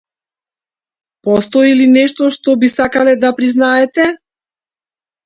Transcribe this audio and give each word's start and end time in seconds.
Постои 1.27 1.75
ли 1.81 1.85
нешто 1.95 2.29
што 2.37 2.55
би 2.63 2.71
сакале 2.77 3.13
да 3.25 3.29
признаете? 3.41 4.07